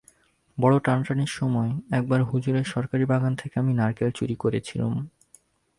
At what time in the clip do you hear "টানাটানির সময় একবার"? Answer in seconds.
0.79-2.19